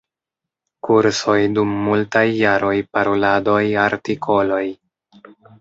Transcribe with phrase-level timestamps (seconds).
[0.87, 4.65] Kursoj dum multaj jaroj, paroladoj, artikoloj.